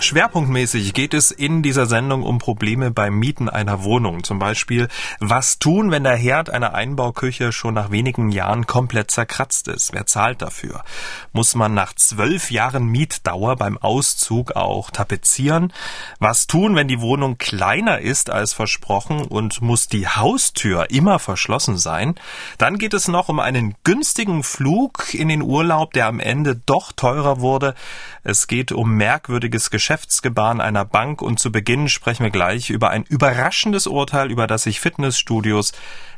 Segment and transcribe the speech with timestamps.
[0.00, 4.22] Schwerpunktmäßig geht es in dieser Sendung um Probleme beim Mieten einer Wohnung.
[4.22, 4.86] Zum Beispiel,
[5.18, 9.92] was tun, wenn der Herd einer Einbauküche schon nach wenigen Jahren komplett zerkratzt ist?
[9.92, 10.84] Wer zahlt dafür?
[11.32, 15.72] Muss man nach zwölf Jahren Mietdauer beim Auszug auch tapezieren?
[16.20, 21.76] Was tun, wenn die Wohnung kleiner ist als versprochen und muss die Haustür immer verschlossen
[21.76, 22.14] sein?
[22.56, 26.92] Dann geht es noch um einen günstigen Flug in den Urlaub, der am Ende doch
[26.92, 27.74] teurer wurde.
[28.22, 32.90] Es geht um merkwürdiges Geschäft Geschäftsgebaren einer Bank und zu Beginn sprechen wir gleich über
[32.90, 35.72] ein überraschendes Urteil, über das sich Fitnessstudios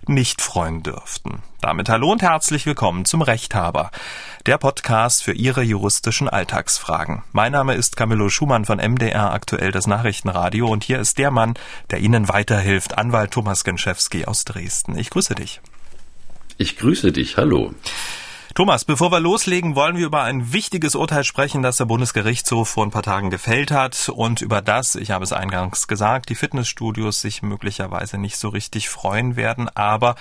[0.09, 1.41] nicht freuen dürften.
[1.61, 3.93] Damit hallo und herzlich willkommen zum Rechthaber,
[4.47, 7.23] der Podcast für Ihre juristischen Alltagsfragen.
[7.31, 11.55] Mein Name ist Camillo Schumann von MDR aktuell das Nachrichtenradio und hier ist der Mann,
[11.91, 14.99] der Ihnen weiterhilft, Anwalt Thomas Genschewski aus Dresden.
[14.99, 15.61] Ich grüße dich.
[16.59, 17.73] Ich grüße dich, hallo.
[18.53, 22.85] Thomas, bevor wir loslegen, wollen wir über ein wichtiges Urteil sprechen, das der Bundesgerichtshof vor
[22.85, 27.21] ein paar Tagen gefällt hat und über das, ich habe es eingangs gesagt, die Fitnessstudios
[27.21, 30.17] sich möglicherweise nicht so richtig freuen werden, aber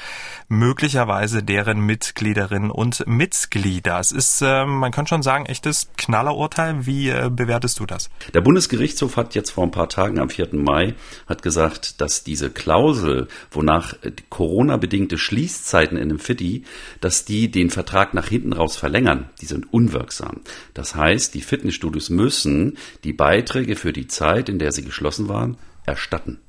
[0.48, 4.00] möglicherweise deren Mitgliederinnen und Mitglieder.
[4.00, 6.86] Es ist, äh, man kann schon sagen, echtes Knallerurteil.
[6.86, 8.12] Wie äh, bewertest du das?
[8.36, 10.50] Der Bundesgerichtshof hat jetzt vor ein paar Tagen am 4.
[10.52, 10.94] Mai
[11.26, 13.96] hat gesagt, dass diese Klausel, wonach
[14.30, 16.64] Corona-bedingte Schließzeiten in einem Fitti,
[17.02, 20.42] dass die den Vertrag nach hinten raus verlängern, die sind unwirksam.
[20.74, 25.56] Das heißt, die Fitnessstudios müssen die Beiträge für die Zeit, in der sie geschlossen waren,
[25.86, 26.40] erstatten.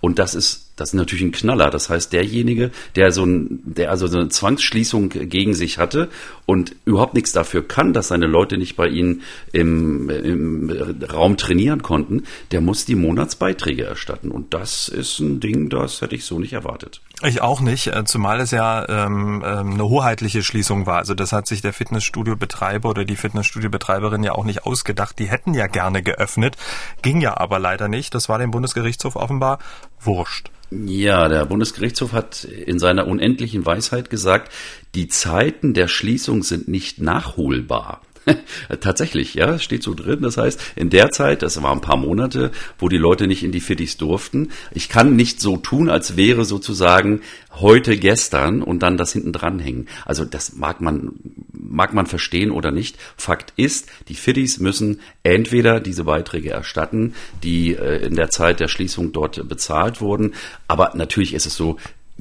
[0.00, 1.70] Und das ist das ist natürlich ein Knaller.
[1.70, 6.08] Das heißt, derjenige, der so ein, der also so eine Zwangsschließung gegen sich hatte
[6.46, 9.20] und überhaupt nichts dafür kann, dass seine Leute nicht bei ihnen
[9.52, 10.70] im, im
[11.12, 14.30] Raum trainieren konnten, der muss die Monatsbeiträge erstatten.
[14.30, 17.02] Und das ist ein Ding, das hätte ich so nicht erwartet.
[17.22, 20.96] Ich auch nicht, äh, zumal es ja ähm, ähm, eine hoheitliche Schließung war.
[20.96, 25.18] Also das hat sich der Fitnessstudio-Betreiber oder die Fitnessstudio-Betreiberin ja auch nicht ausgedacht.
[25.18, 26.56] Die hätten ja gerne geöffnet,
[27.02, 28.14] ging ja aber leider nicht.
[28.14, 29.58] Das war dem Bundesgerichtshof offenbar
[30.00, 30.50] wurscht.
[30.70, 34.52] Ja, der Bundesgerichtshof hat in seiner unendlichen Weisheit gesagt,
[34.94, 38.00] die Zeiten der Schließung sind nicht nachholbar.
[38.80, 40.20] Tatsächlich, ja, steht so drin.
[40.22, 43.52] Das heißt, in der Zeit, das waren ein paar Monate, wo die Leute nicht in
[43.52, 47.20] die Fittis durften, ich kann nicht so tun, als wäre sozusagen
[47.52, 49.88] heute gestern und dann das hinten dranhängen.
[50.04, 51.12] Also das mag man,
[51.52, 52.96] mag man verstehen oder nicht.
[53.16, 58.68] Fakt ist, die Fittis müssen entweder diese Beiträge erstatten, die äh, in der Zeit der
[58.68, 60.34] Schließung dort bezahlt wurden.
[60.68, 61.76] Aber natürlich ist es so,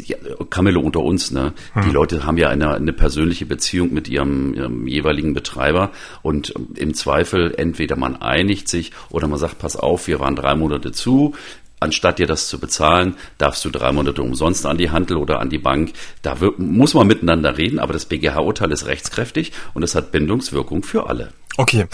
[0.05, 0.17] ja,
[0.49, 1.53] Camillo unter uns, ne?
[1.73, 1.83] Hm.
[1.83, 6.93] Die Leute haben ja eine, eine persönliche Beziehung mit ihrem, ihrem jeweiligen Betreiber und im
[6.93, 11.33] Zweifel entweder man einigt sich oder man sagt, pass auf, wir waren drei Monate zu,
[11.79, 15.49] anstatt dir das zu bezahlen, darfst du drei Monate umsonst an die Handel oder an
[15.49, 15.93] die Bank.
[16.21, 20.83] Da wird, muss man miteinander reden, aber das BGH-Urteil ist rechtskräftig und es hat Bindungswirkung
[20.83, 21.33] für alle.
[21.59, 21.87] Okay.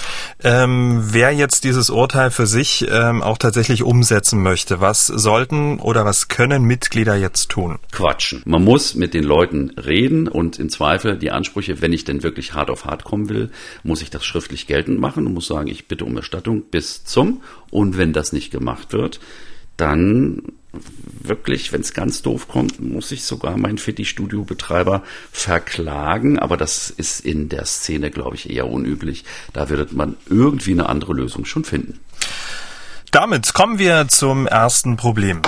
[0.44, 6.06] Ähm, wer jetzt dieses Urteil für sich ähm, auch tatsächlich umsetzen möchte, was sollten oder
[6.06, 7.80] was können Mitglieder jetzt tun?
[7.92, 8.44] Quatschen.
[8.46, 12.54] Man muss mit den Leuten reden und im Zweifel die Ansprüche, wenn ich denn wirklich
[12.54, 13.50] hart auf hart kommen will,
[13.82, 17.42] muss ich das schriftlich geltend machen und muss sagen, ich bitte um Erstattung bis zum.
[17.72, 19.20] Und wenn das nicht gemacht wird,
[19.78, 20.42] dann
[21.28, 26.40] wirklich, wenn es ganz doof kommt, muss ich sogar meinen Fitty-Studio-Betreiber verklagen.
[26.40, 29.24] Aber das ist in der Szene, glaube ich, eher unüblich.
[29.54, 32.00] Da wird man irgendwie eine andere Lösung schon finden.
[33.12, 35.42] Damit kommen wir zum ersten Problem.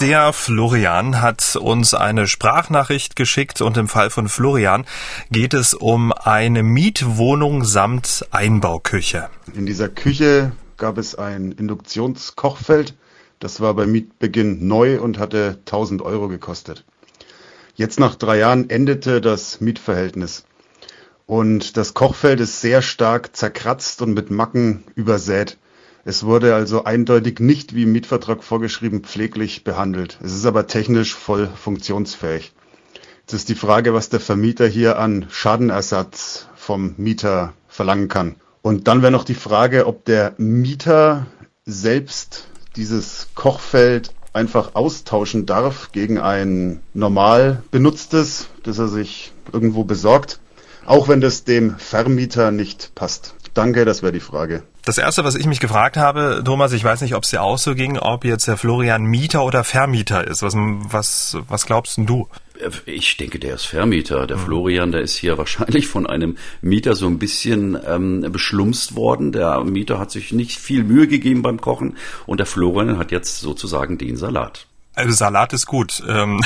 [0.00, 4.86] Der Florian hat uns eine Sprachnachricht geschickt und im Fall von Florian
[5.30, 9.28] geht es um eine Mietwohnung samt Einbauküche.
[9.54, 12.94] In dieser Küche gab es ein Induktionskochfeld
[13.40, 16.84] das war bei Mietbeginn neu und hatte 1000 Euro gekostet.
[17.74, 20.44] Jetzt nach drei Jahren endete das Mietverhältnis.
[21.26, 25.56] Und das Kochfeld ist sehr stark zerkratzt und mit Macken übersät.
[26.04, 30.18] Es wurde also eindeutig nicht wie im Mietvertrag vorgeschrieben pfleglich behandelt.
[30.22, 32.52] Es ist aber technisch voll funktionsfähig.
[33.20, 38.36] Jetzt ist die Frage, was der Vermieter hier an Schadenersatz vom Mieter verlangen kann.
[38.60, 41.26] Und dann wäre noch die Frage, ob der Mieter
[41.64, 50.40] selbst dieses Kochfeld einfach austauschen darf gegen ein normal benutztes, das er sich irgendwo besorgt,
[50.86, 53.34] auch wenn das dem Vermieter nicht passt.
[53.54, 54.62] Danke, das wäre die Frage.
[54.84, 57.58] Das erste, was ich mich gefragt habe, Thomas, ich weiß nicht, ob es dir auch
[57.58, 60.42] so ging, ob jetzt der Florian Mieter oder Vermieter ist.
[60.42, 62.28] Was, was, was glaubst denn du?
[62.86, 64.26] Ich denke, der ist Vermieter.
[64.26, 64.38] Der.
[64.38, 69.32] Florian, der ist hier wahrscheinlich von einem Mieter so ein bisschen ähm, beschlumst worden.
[69.32, 71.96] Der Mieter hat sich nicht viel Mühe gegeben beim Kochen
[72.26, 74.66] und der Florian hat jetzt sozusagen den Salat.
[74.94, 76.02] Also Salat ist gut.
[76.08, 76.40] Ähm,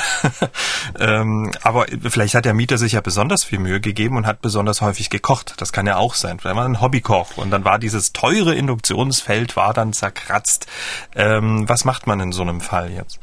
[0.98, 4.80] ähm, aber vielleicht hat der Mieter sich ja besonders viel Mühe gegeben und hat besonders
[4.80, 5.54] häufig gekocht.
[5.58, 6.38] Das kann ja auch sein.
[6.38, 10.66] Vielleicht war ein Hobbykoch und dann war dieses teure Induktionsfeld war dann zerkratzt.
[11.14, 13.18] Ähm, was macht man in so einem Fall jetzt?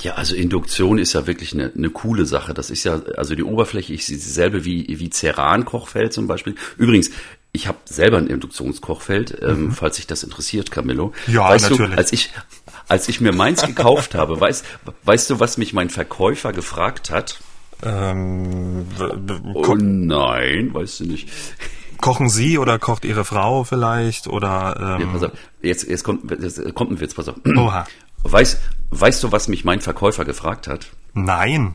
[0.00, 2.52] Ja, also Induktion ist ja wirklich eine, eine coole Sache.
[2.52, 6.54] Das ist ja, also die Oberfläche ist dieselbe wie, wie Ceran-Kochfeld zum Beispiel.
[6.76, 7.10] Übrigens,
[7.52, 9.72] ich habe selber ein Induktionskochfeld, ähm, mhm.
[9.72, 11.12] falls sich das interessiert, Camillo.
[11.26, 11.92] Ja, weißt natürlich.
[11.92, 12.30] Du, als ich,
[12.88, 14.64] als ich mir meins gekauft habe, weißt,
[15.04, 17.40] weißt du, was mich mein Verkäufer gefragt hat?
[17.82, 18.86] Ähm,
[19.54, 21.28] oh nein, weißt du nicht.
[22.00, 24.98] Kochen Sie oder kocht Ihre Frau vielleicht oder?
[24.98, 25.32] Ähm, ja, pass auf.
[25.62, 27.36] Jetzt, jetzt kommt, jetzt kommt ein Witz, pass auf.
[27.56, 27.86] Oha.
[28.22, 28.60] Weißt,
[28.90, 30.90] weißt du, was mich mein Verkäufer gefragt hat?
[31.14, 31.74] Nein.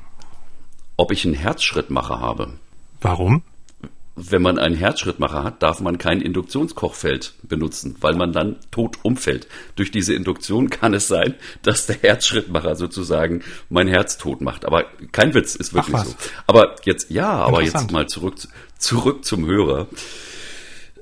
[0.97, 2.53] Ob ich einen Herzschrittmacher habe.
[3.01, 3.43] Warum?
[4.15, 9.47] Wenn man einen Herzschrittmacher hat, darf man kein Induktionskochfeld benutzen, weil man dann tot umfällt.
[9.75, 14.65] Durch diese Induktion kann es sein, dass der Herzschrittmacher sozusagen mein Herz tot macht.
[14.65, 16.13] Aber kein Witz, ist wirklich so.
[16.45, 18.35] Aber jetzt, ja, aber jetzt mal zurück,
[18.77, 19.87] zurück zum Hörer.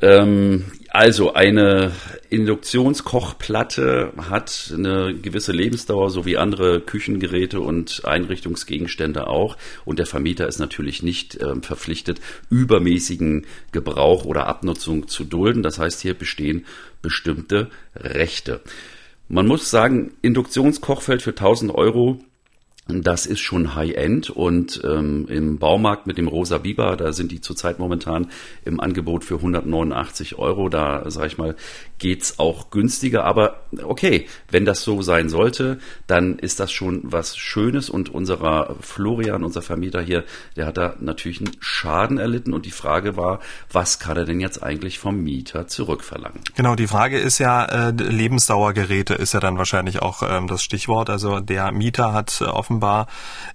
[0.01, 1.91] Ähm, also eine
[2.29, 9.57] Induktionskochplatte hat eine gewisse Lebensdauer, so wie andere Küchengeräte und Einrichtungsgegenstände auch.
[9.85, 12.19] Und der Vermieter ist natürlich nicht äh, verpflichtet,
[12.49, 15.63] übermäßigen Gebrauch oder Abnutzung zu dulden.
[15.63, 16.65] Das heißt, hier bestehen
[17.01, 18.61] bestimmte Rechte.
[19.27, 22.19] Man muss sagen, Induktionskochfeld für 1000 Euro
[22.89, 27.39] das ist schon High-End und ähm, im Baumarkt mit dem Rosa Biber, da sind die
[27.39, 28.31] zurzeit momentan
[28.65, 30.69] im Angebot für 189 Euro.
[30.69, 31.55] Da, sag ich mal,
[31.99, 33.25] geht's auch günstiger.
[33.25, 35.77] Aber okay, wenn das so sein sollte,
[36.07, 37.89] dann ist das schon was Schönes.
[37.91, 40.23] Und unserer Florian, unser Vermieter hier,
[40.55, 42.53] der hat da natürlich einen Schaden erlitten.
[42.53, 43.39] Und die Frage war,
[43.71, 46.41] was kann er denn jetzt eigentlich vom Mieter zurückverlangen?
[46.55, 51.11] Genau, die Frage ist ja, äh, Lebensdauergeräte ist ja dann wahrscheinlich auch ähm, das Stichwort.
[51.11, 53.07] Also der Mieter hat äh, offenbar offenbar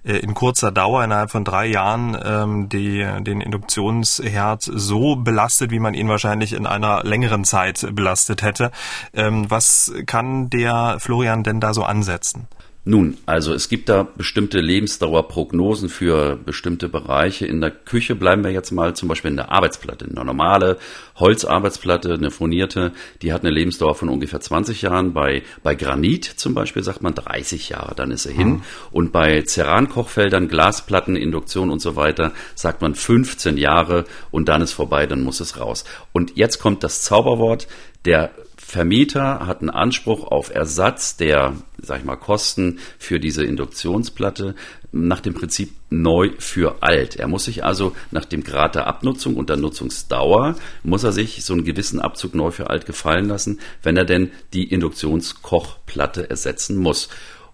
[0.03, 5.79] äh, in kurzer Dauer innerhalb von drei Jahren ähm, die, den Induktionsherd so belastet, wie
[5.79, 8.71] man ihn wahrscheinlich in einer längeren Zeit belastet hätte.
[9.13, 12.47] Ähm, was kann der Florian denn da so ansetzen?
[12.87, 17.47] Nun, also es gibt da bestimmte Lebensdauerprognosen für bestimmte Bereiche.
[17.47, 20.05] In der Küche bleiben wir jetzt mal zum Beispiel in der Arbeitsplatte.
[20.05, 20.77] Eine normale
[21.15, 22.91] Holzarbeitsplatte, eine furnierte,
[23.23, 25.13] die hat eine Lebensdauer von ungefähr 20 Jahren.
[25.13, 28.49] Bei, bei Granit zum Beispiel sagt man 30 Jahre, dann ist er hin.
[28.49, 28.61] Mhm.
[28.91, 34.73] Und bei Ceran-Kochfeldern, Glasplatten, Induktion und so weiter sagt man 15 Jahre und dann ist
[34.73, 35.85] vorbei, dann muss es raus.
[36.13, 37.67] Und jetzt kommt das Zauberwort.
[38.05, 38.29] Der
[38.75, 44.53] Vermieter hat einen Anspruch auf Ersatz der, sag ich mal, Kosten für diese Induktionsplatte
[44.91, 47.15] nach dem Prinzip neu für alt.
[47.15, 51.45] Er muss sich also nach dem Grad der Abnutzung und der Nutzungsdauer, muss er sich
[51.45, 56.75] so einen gewissen Abzug neu für alt gefallen lassen, wenn er denn die Induktionskochplatte ersetzen
[56.75, 57.07] muss.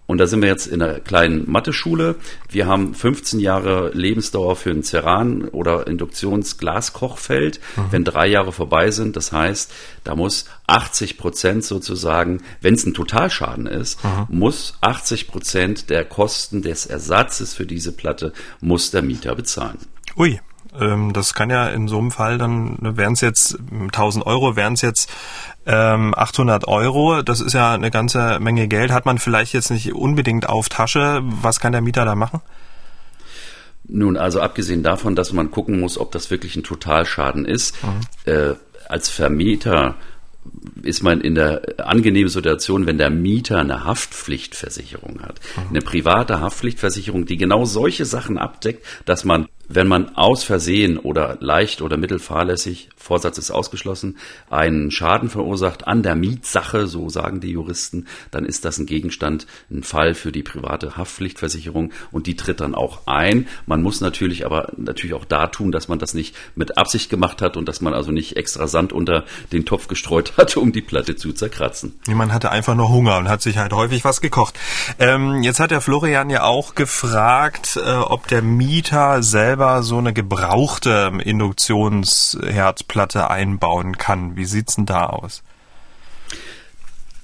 [0.06, 2.16] Und da sind wir jetzt in einer kleinen Mathe-Schule.
[2.50, 7.60] Wir haben 15 Jahre Lebensdauer für ein Ceran- oder Induktionsglaskochfeld.
[7.76, 7.82] Mhm.
[7.90, 9.72] Wenn drei Jahre vorbei sind, das heißt,
[10.04, 14.26] da muss 80 Prozent sozusagen, wenn es ein Totalschaden ist, mhm.
[14.38, 19.78] muss 80 Prozent der Kosten des Ersatzes für diese Platte muss der Mieter bezahlen.
[20.16, 20.40] Ui,
[20.78, 24.56] ähm, das kann ja in so einem Fall dann, ne, wären es jetzt 1000 Euro,
[24.56, 25.10] wären es jetzt
[25.66, 27.22] ähm, 800 Euro.
[27.22, 28.90] Das ist ja eine ganze Menge Geld.
[28.90, 31.20] Hat man vielleicht jetzt nicht unbedingt auf Tasche.
[31.22, 32.40] Was kann der Mieter da machen?
[33.84, 38.32] Nun, also abgesehen davon, dass man gucken muss, ob das wirklich ein Totalschaden ist, mhm.
[38.32, 38.54] äh,
[38.88, 39.96] als Vermieter
[40.82, 45.40] ist man in der angenehmen Situation, wenn der Mieter eine Haftpflichtversicherung hat.
[45.56, 45.68] Mhm.
[45.70, 51.38] Eine private Haftpflichtversicherung, die genau solche Sachen abdeckt, dass man wenn man aus Versehen oder
[51.40, 54.16] leicht oder mittelfahrlässig, Vorsatz ist ausgeschlossen,
[54.50, 59.46] einen Schaden verursacht an der Mietsache, so sagen die Juristen, dann ist das ein Gegenstand,
[59.70, 63.48] ein Fall für die private Haftpflichtversicherung und die tritt dann auch ein.
[63.66, 67.42] Man muss natürlich aber natürlich auch da tun, dass man das nicht mit Absicht gemacht
[67.42, 70.82] hat und dass man also nicht extra Sand unter den Topf gestreut hat, um die
[70.82, 71.98] Platte zu zerkratzen.
[72.08, 74.58] Man hatte einfach nur Hunger und hat sich halt häufig was gekocht.
[74.98, 79.98] Ähm, jetzt hat der Florian ja auch gefragt, äh, ob der Mieter selber selber so
[79.98, 84.34] eine gebrauchte Induktionsherdplatte einbauen kann.
[84.36, 85.44] Wie sieht's denn da aus?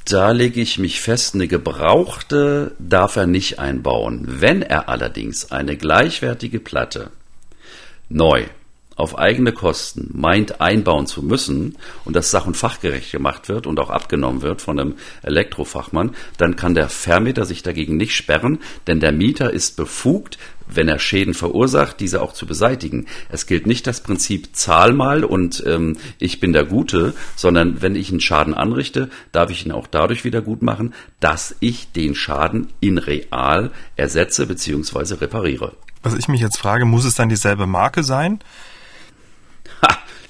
[0.04, 4.24] Da lege ich mich fest, eine gebrauchte darf er nicht einbauen.
[4.28, 7.10] Wenn er allerdings eine gleichwertige Platte
[8.08, 8.44] neu
[8.98, 13.78] auf eigene Kosten meint einbauen zu müssen und das sach- und fachgerecht gemacht wird und
[13.78, 18.98] auch abgenommen wird von einem Elektrofachmann, dann kann der Vermieter sich dagegen nicht sperren, denn
[18.98, 20.36] der Mieter ist befugt,
[20.66, 23.06] wenn er Schäden verursacht, diese auch zu beseitigen.
[23.30, 27.94] Es gilt nicht das Prinzip zahl mal und ähm, ich bin der Gute, sondern wenn
[27.94, 32.16] ich einen Schaden anrichte, darf ich ihn auch dadurch wieder gut machen, dass ich den
[32.16, 35.14] Schaden in real ersetze bzw.
[35.14, 35.72] repariere.
[36.02, 38.40] Was ich mich jetzt frage, muss es dann dieselbe Marke sein?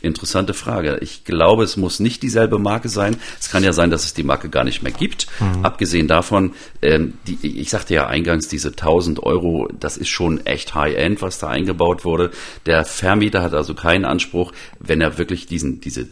[0.01, 0.99] Interessante Frage.
[1.01, 3.17] Ich glaube, es muss nicht dieselbe Marke sein.
[3.41, 5.27] Es kann ja sein, dass es die Marke gar nicht mehr gibt.
[5.41, 5.65] Mhm.
[5.65, 6.53] Abgesehen davon,
[6.83, 11.41] ähm, die, ich sagte ja eingangs, diese 1000 Euro, das ist schon echt High-End, was
[11.41, 12.31] da eingebaut wurde.
[12.65, 16.07] Der Vermieter hat also keinen Anspruch, wenn er wirklich diesen, diese,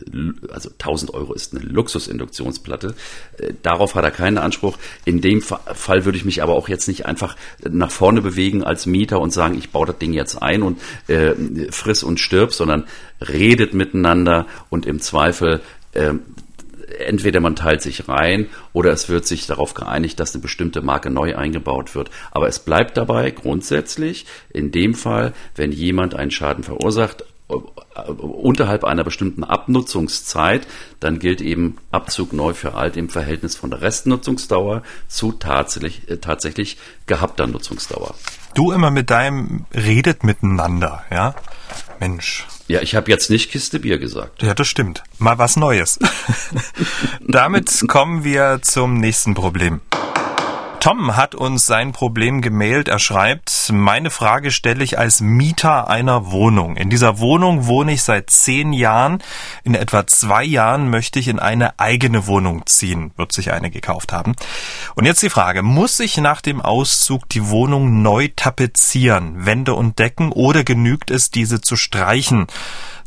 [0.50, 2.96] also 1000 Euro ist eine Luxusinduktionsplatte.
[3.38, 4.78] Äh, darauf hat er keinen Anspruch.
[5.04, 8.86] In dem Fall würde ich mich aber auch jetzt nicht einfach nach vorne bewegen als
[8.86, 11.34] Mieter und sagen, ich baue das Ding jetzt ein und äh,
[11.70, 12.84] friss und stirb, sondern
[13.20, 15.60] redet miteinander und im Zweifel
[15.92, 16.14] äh,
[16.98, 21.10] entweder man teilt sich rein oder es wird sich darauf geeinigt, dass eine bestimmte Marke
[21.10, 22.10] neu eingebaut wird.
[22.30, 27.54] Aber es bleibt dabei grundsätzlich, in dem Fall, wenn jemand einen Schaden verursacht, äh,
[28.10, 30.66] unterhalb einer bestimmten Abnutzungszeit,
[31.00, 36.16] dann gilt eben Abzug neu für alt im Verhältnis von der Restnutzungsdauer zu tatsächlich, äh,
[36.18, 38.14] tatsächlich gehabter Nutzungsdauer.
[38.54, 41.34] Du immer mit deinem redet miteinander, ja?
[42.00, 42.46] Mensch.
[42.68, 44.42] Ja, ich habe jetzt nicht Kiste Bier gesagt.
[44.42, 45.02] Ja, das stimmt.
[45.18, 45.98] Mal was Neues.
[47.20, 49.80] Damit kommen wir zum nächsten Problem.
[50.86, 52.86] Tom hat uns sein Problem gemailt.
[52.86, 56.76] Er schreibt, meine Frage stelle ich als Mieter einer Wohnung.
[56.76, 59.20] In dieser Wohnung wohne ich seit zehn Jahren.
[59.64, 63.10] In etwa zwei Jahren möchte ich in eine eigene Wohnung ziehen.
[63.16, 64.36] Wird sich eine gekauft haben.
[64.94, 69.98] Und jetzt die Frage, muss ich nach dem Auszug die Wohnung neu tapezieren, Wände und
[69.98, 72.46] Decken, oder genügt es, diese zu streichen?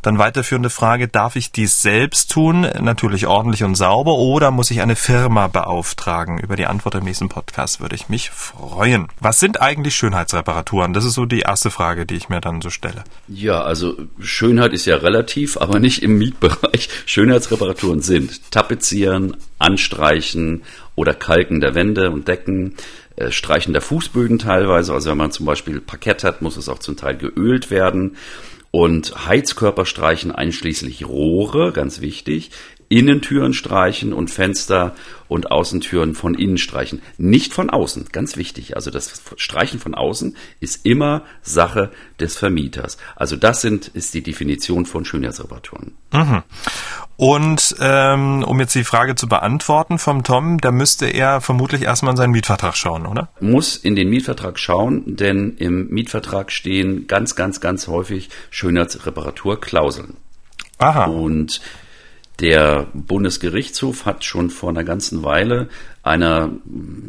[0.01, 4.82] Dann weiterführende Frage, darf ich dies selbst tun, natürlich ordentlich und sauber, oder muss ich
[4.82, 6.39] eine Firma beauftragen?
[6.39, 9.08] Über die Antwort im nächsten Podcast würde ich mich freuen.
[9.20, 10.94] Was sind eigentlich Schönheitsreparaturen?
[10.94, 13.03] Das ist so die erste Frage, die ich mir dann so stelle.
[13.27, 16.89] Ja, also Schönheit ist ja relativ, aber nicht im Mietbereich.
[17.06, 20.63] Schönheitsreparaturen sind Tapezieren, Anstreichen
[20.96, 22.75] oder Kalken der Wände und Decken,
[23.18, 24.94] äh, Streichen der Fußböden teilweise.
[24.94, 28.15] Also wenn man zum Beispiel Parkett hat, muss es auch zum Teil geölt werden
[28.72, 32.52] und Heizkörper streichen einschließlich Rohre, ganz wichtig,
[32.89, 34.96] Innentüren streichen und Fenster
[35.27, 37.01] und Außentüren von innen streichen.
[37.17, 38.75] Nicht von außen, ganz wichtig.
[38.75, 42.98] Also das Streichen von außen ist immer Sache des Vermieters.
[43.15, 45.96] Also das sind, ist die Definition von Schönheitsreparaturen.
[46.12, 46.43] Mhm.
[47.15, 52.13] Und ähm, um jetzt die Frage zu beantworten vom Tom, da müsste er vermutlich erstmal
[52.13, 53.29] in seinen Mietvertrag schauen, oder?
[53.39, 60.15] Muss in den Mietvertrag schauen, denn im Mietvertrag stehen ganz, ganz, ganz häufig Schönheitsreparaturklauseln.
[60.79, 61.05] Aha.
[61.05, 61.62] Und
[62.39, 65.69] der Bundesgerichtshof hat schon vor einer ganzen Weile
[66.10, 66.50] einer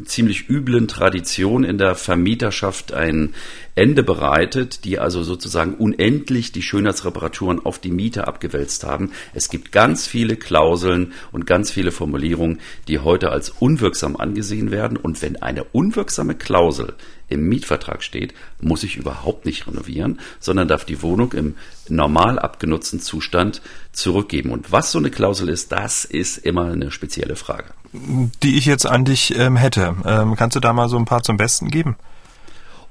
[0.04, 3.34] ziemlich üblen Tradition in der Vermieterschaft ein
[3.74, 9.12] Ende bereitet, die also sozusagen unendlich die Schönheitsreparaturen auf die Mieter abgewälzt haben.
[9.32, 14.98] Es gibt ganz viele Klauseln und ganz viele Formulierungen, die heute als unwirksam angesehen werden.
[14.98, 16.92] Und wenn eine unwirksame Klausel
[17.30, 21.54] im Mietvertrag steht, muss ich überhaupt nicht renovieren, sondern darf die Wohnung im
[21.88, 24.50] normal abgenutzten Zustand zurückgeben.
[24.50, 27.72] Und was so eine Klausel ist, das ist immer eine spezielle Frage.
[27.92, 29.96] Die ich jetzt an dich ähm, hätte.
[30.04, 31.96] Ähm, kannst du da mal so ein paar zum Besten geben?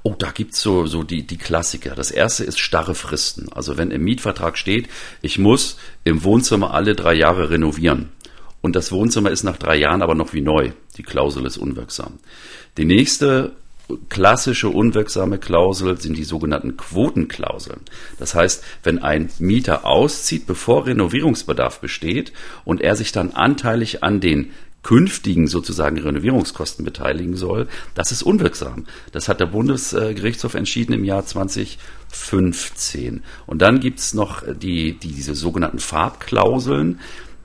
[0.02, 1.94] Oh, da gibt's so, so die, die Klassiker.
[1.94, 3.52] Das erste ist starre Fristen.
[3.52, 4.88] Also wenn im Mietvertrag steht,
[5.20, 8.10] ich muss im Wohnzimmer alle drei Jahre renovieren.
[8.62, 10.72] Und das Wohnzimmer ist nach drei Jahren aber noch wie neu.
[10.96, 12.18] Die Klausel ist unwirksam.
[12.76, 13.52] Die nächste
[14.08, 17.80] klassische unwirksame Klausel sind die sogenannten Quotenklauseln.
[18.18, 22.32] Das heißt, wenn ein Mieter auszieht, bevor Renovierungsbedarf besteht
[22.64, 24.52] und er sich dann anteilig an den
[24.82, 28.86] künftigen sozusagen Renovierungskosten beteiligen soll, das ist unwirksam.
[29.12, 33.22] Das hat der Bundesgerichtshof entschieden im Jahr 2015.
[33.46, 37.00] Und dann gibt's noch die, die, diese sogenannten Farbklauseln.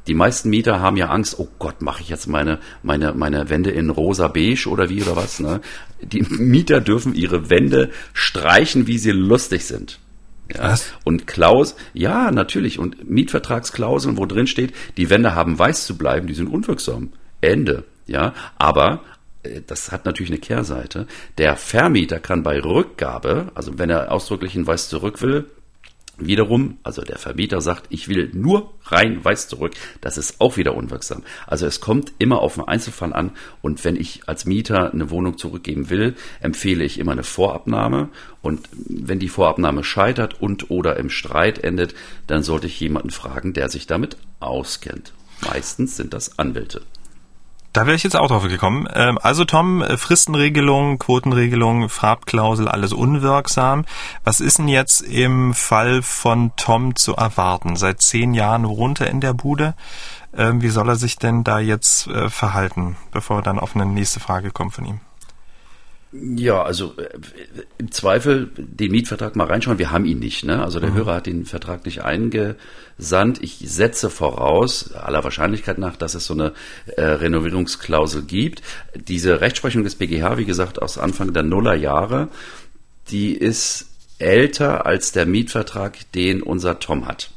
[0.08, 3.72] Die meisten Mieter haben ja Angst, oh Gott, mache ich jetzt meine, meine, meine Wände
[3.72, 5.40] in rosa beige oder wie oder was.
[5.40, 5.62] Ne?
[6.02, 10.00] Die Mieter dürfen ihre Wände streichen, wie sie lustig sind.
[10.54, 10.64] Ja.
[10.72, 10.94] Was?
[11.04, 12.78] Und Klaus, ja, natürlich.
[12.78, 17.12] Und Mietvertragsklauseln, wo drin steht, die Wände haben weiß zu bleiben, die sind unwirksam.
[17.46, 17.84] Ende.
[18.08, 19.02] Ja, aber
[19.44, 21.08] äh, das hat natürlich eine Kehrseite.
[21.38, 25.46] Der Vermieter kann bei Rückgabe, also wenn er ausdrücklich einen Weiß zurück will,
[26.18, 30.76] Wiederum, also der Vermieter sagt, ich will nur rein weiß zurück, das ist auch wieder
[30.76, 31.24] unwirksam.
[31.46, 35.38] Also es kommt immer auf einen Einzelfall an und wenn ich als Mieter eine Wohnung
[35.38, 38.10] zurückgeben will, empfehle ich immer eine Vorabnahme
[38.42, 41.96] und wenn die Vorabnahme scheitert und oder im Streit endet,
[42.28, 45.12] dann sollte ich jemanden fragen, der sich damit auskennt.
[45.42, 46.82] Meistens sind das Anwälte.
[47.76, 48.88] Da wäre ich jetzt auch drauf gekommen.
[48.94, 53.84] Ähm, also Tom, äh, Fristenregelung, Quotenregelung, Farbklausel, alles unwirksam.
[54.24, 57.76] Was ist denn jetzt im Fall von Tom zu erwarten?
[57.76, 59.74] Seit zehn Jahren wohnt er in der Bude.
[60.38, 64.22] Ähm, wie soll er sich denn da jetzt äh, verhalten, bevor dann auf eine nächste
[64.22, 65.02] Frage kommen von ihm?
[66.22, 67.10] Ja, also äh,
[67.78, 69.80] im Zweifel den Mietvertrag mal reinschauen.
[69.80, 70.46] Wir haben ihn nicht.
[70.46, 70.62] Ne?
[70.62, 70.96] Also der mhm.
[70.96, 73.42] Hörer hat den Vertrag nicht eingesandt.
[73.42, 76.54] Ich setze voraus, aller Wahrscheinlichkeit nach, dass es so eine
[76.96, 78.62] äh, Renovierungsklausel gibt.
[78.96, 82.30] Diese Rechtsprechung des BGH, wie gesagt, aus Anfang der Nullerjahre,
[83.10, 87.32] die ist älter als der Mietvertrag, den unser Tom hat.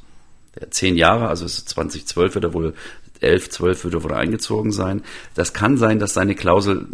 [0.70, 2.74] Zehn Jahre, also 2012 wird er wohl
[3.20, 5.02] 11, 12 würde wohl eingezogen sein.
[5.34, 6.86] Das kann sein, dass seine Klausel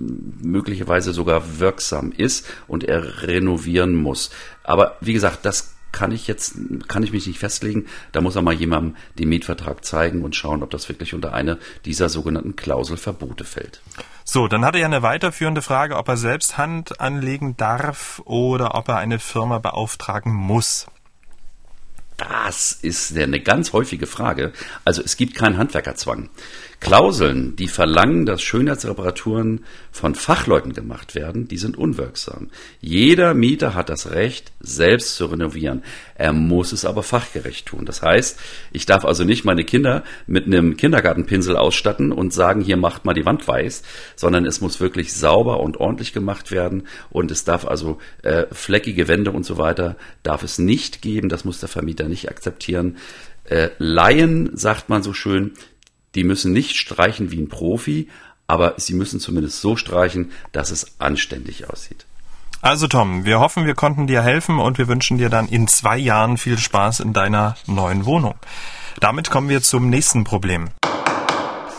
[0.42, 4.30] möglicherweise sogar wirksam ist und er renovieren muss.
[4.62, 6.56] Aber wie gesagt, das kann ich jetzt,
[6.88, 7.86] kann ich mich nicht festlegen.
[8.10, 11.58] Da muss er mal jemandem den Mietvertrag zeigen und schauen, ob das wirklich unter eine
[11.84, 13.80] dieser sogenannten Klauselverbote fällt.
[14.24, 18.74] So, dann hat er ja eine weiterführende Frage, ob er selbst Hand anlegen darf oder
[18.74, 20.86] ob er eine Firma beauftragen muss.
[22.28, 24.52] Das ist eine ganz häufige Frage.
[24.84, 26.30] Also es gibt keinen Handwerkerzwang.
[26.84, 32.50] Klauseln, die verlangen, dass Schönheitsreparaturen von Fachleuten gemacht werden, die sind unwirksam.
[32.82, 35.82] Jeder Mieter hat das Recht, selbst zu renovieren.
[36.14, 37.86] Er muss es aber fachgerecht tun.
[37.86, 38.38] Das heißt,
[38.70, 43.14] ich darf also nicht meine Kinder mit einem Kindergartenpinsel ausstatten und sagen, hier macht mal
[43.14, 43.82] die Wand weiß,
[44.14, 49.08] sondern es muss wirklich sauber und ordentlich gemacht werden und es darf also äh, fleckige
[49.08, 51.30] Wände und so weiter darf es nicht geben.
[51.30, 52.98] Das muss der Vermieter nicht akzeptieren.
[53.44, 55.52] Äh, Laien, sagt man so schön,
[56.14, 58.08] die müssen nicht streichen wie ein Profi,
[58.46, 62.06] aber sie müssen zumindest so streichen, dass es anständig aussieht.
[62.60, 65.98] Also Tom, wir hoffen, wir konnten dir helfen und wir wünschen dir dann in zwei
[65.98, 68.36] Jahren viel Spaß in deiner neuen Wohnung.
[69.00, 70.70] Damit kommen wir zum nächsten Problem.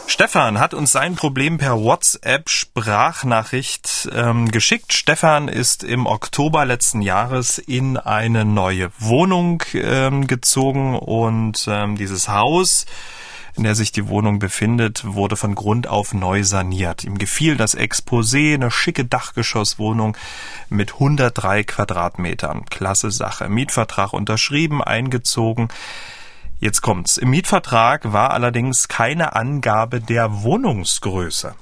[0.08, 4.94] Stefan hat uns sein Problem per WhatsApp Sprachnachricht ähm, geschickt.
[4.94, 12.30] Stefan ist im Oktober letzten Jahres in eine neue Wohnung ähm, gezogen und ähm, dieses
[12.30, 12.86] Haus
[13.56, 17.04] in der sich die Wohnung befindet, wurde von Grund auf neu saniert.
[17.04, 20.18] Ihm gefiel das Exposé, eine schicke Dachgeschosswohnung
[20.70, 22.66] mit 103 Quadratmetern.
[22.66, 23.48] Klasse Sache.
[23.50, 25.70] Mietvertrag unterschrieben, eingezogen.
[26.60, 27.18] Jetzt kommt's.
[27.18, 31.56] Im Mietvertrag war allerdings keine Angabe der Wohnungsgröße.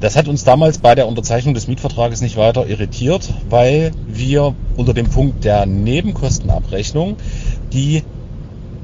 [0.00, 4.94] Das hat uns damals bei der Unterzeichnung des Mietvertrages nicht weiter irritiert, weil wir unter
[4.94, 7.16] dem Punkt der Nebenkostenabrechnung
[7.72, 8.02] die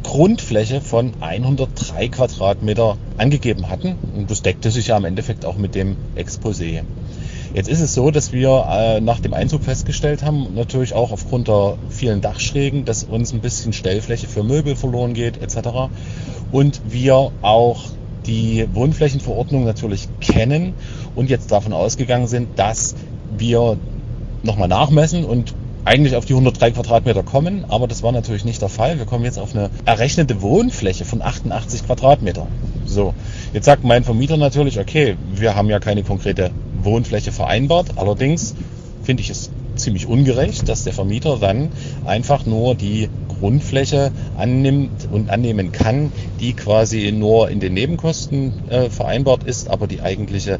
[0.02, 3.96] Grundfläche von 103 Quadratmeter angegeben hatten.
[4.14, 6.82] Und das deckte sich ja im Endeffekt auch mit dem Exposé.
[7.54, 11.48] Jetzt ist es so, dass wir äh, nach dem Einzug festgestellt haben, natürlich auch aufgrund
[11.48, 15.90] der vielen Dachschrägen, dass uns ein bisschen Stellfläche für Möbel verloren geht etc.
[16.50, 17.82] Und wir auch
[18.26, 20.74] die Wohnflächenverordnung natürlich kennen
[21.14, 22.94] und jetzt davon ausgegangen sind, dass
[23.36, 23.76] wir
[24.42, 28.68] nochmal nachmessen und eigentlich auf die 103 Quadratmeter kommen, aber das war natürlich nicht der
[28.68, 28.98] Fall.
[28.98, 32.46] Wir kommen jetzt auf eine errechnete Wohnfläche von 88 Quadratmeter.
[32.86, 33.14] So,
[33.52, 36.50] jetzt sagt mein Vermieter natürlich, okay, wir haben ja keine konkrete
[36.82, 37.92] Wohnfläche vereinbart.
[37.96, 38.54] Allerdings
[39.02, 41.70] finde ich es ziemlich ungerecht, dass der Vermieter dann
[42.04, 43.08] einfach nur die
[43.40, 49.86] Grundfläche annimmt und annehmen kann, die quasi nur in den Nebenkosten äh, vereinbart ist, aber
[49.86, 50.58] die eigentliche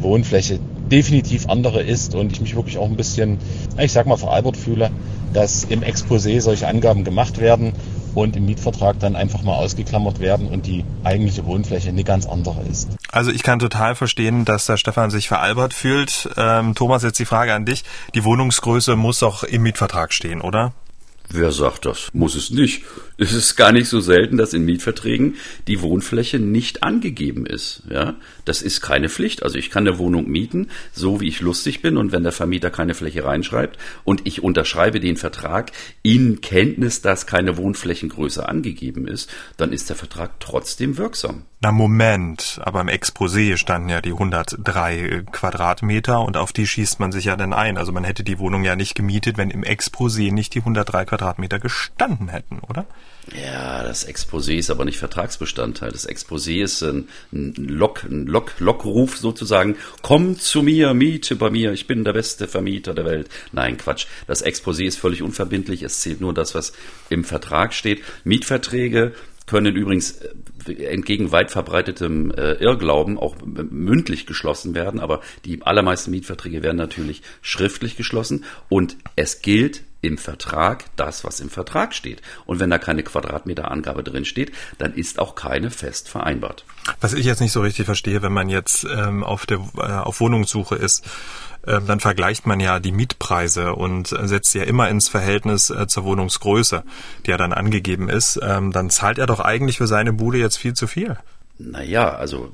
[0.00, 0.58] Wohnfläche
[0.90, 3.38] definitiv andere ist und ich mich wirklich auch ein bisschen,
[3.78, 4.90] ich sag mal, veralbert fühle,
[5.32, 7.72] dass im Exposé solche Angaben gemacht werden
[8.14, 12.62] und im Mietvertrag dann einfach mal ausgeklammert werden und die eigentliche Wohnfläche eine ganz andere
[12.62, 12.88] ist.
[13.12, 16.28] Also ich kann total verstehen, dass der Stefan sich veralbert fühlt.
[16.36, 17.84] Ähm, Thomas, jetzt die Frage an dich.
[18.14, 20.72] Die Wohnungsgröße muss doch im Mietvertrag stehen, oder?
[21.30, 22.08] Wer sagt das?
[22.12, 22.82] Muss es nicht.
[23.20, 25.34] Es ist gar nicht so selten, dass in Mietverträgen
[25.66, 27.82] die Wohnfläche nicht angegeben ist.
[27.90, 29.42] Ja, das ist keine Pflicht.
[29.42, 32.70] Also ich kann eine Wohnung mieten, so wie ich lustig bin, und wenn der Vermieter
[32.70, 39.30] keine Fläche reinschreibt und ich unterschreibe den Vertrag in Kenntnis, dass keine Wohnflächengröße angegeben ist,
[39.56, 41.42] dann ist der Vertrag trotzdem wirksam.
[41.60, 47.10] Na Moment, aber im Exposé standen ja die 103 Quadratmeter und auf die schießt man
[47.10, 47.78] sich ja dann ein.
[47.78, 51.28] Also man hätte die Wohnung ja nicht gemietet, wenn im Exposé nicht die 103 Quadratmeter
[51.38, 52.86] Quadratmeter gestanden hätten, oder?
[53.36, 55.90] Ja, das Exposé ist aber nicht Vertragsbestandteil.
[55.90, 59.76] Das Exposé ist ein, Lock, ein Lock, Lockruf sozusagen.
[60.02, 63.28] Komm zu mir, miete bei mir, ich bin der beste Vermieter der Welt.
[63.52, 64.06] Nein, Quatsch.
[64.26, 65.82] Das Exposé ist völlig unverbindlich.
[65.82, 66.72] Es zählt nur das, was
[67.10, 68.02] im Vertrag steht.
[68.24, 69.12] Mietverträge
[69.46, 70.20] können übrigens
[70.66, 76.76] äh, entgegen weit verbreitetem äh, Irrglauben auch mündlich geschlossen werden, aber die allermeisten Mietverträge werden
[76.76, 82.22] natürlich schriftlich geschlossen und es gilt im Vertrag das, was im Vertrag steht.
[82.46, 86.64] Und wenn da keine Quadratmeterangabe drin steht, dann ist auch keine fest vereinbart.
[87.00, 90.20] Was ich jetzt nicht so richtig verstehe, wenn man jetzt ähm, auf der äh, auf
[90.20, 91.04] Wohnungssuche ist,
[91.62, 96.04] äh, dann vergleicht man ja die Mietpreise und setzt ja immer ins Verhältnis äh, zur
[96.04, 96.84] Wohnungsgröße,
[97.26, 98.38] die ja dann angegeben ist.
[98.42, 101.18] Ähm, dann zahlt er doch eigentlich für seine Bude jetzt viel zu viel.
[101.58, 102.52] Naja, also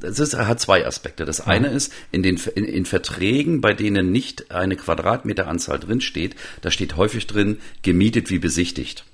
[0.00, 1.24] das ist, hat zwei Aspekte.
[1.24, 6.36] Das eine ist, in den in, in Verträgen, bei denen nicht eine Quadratmeteranzahl drin steht,
[6.60, 9.04] da steht häufig drin, gemietet wie besichtigt.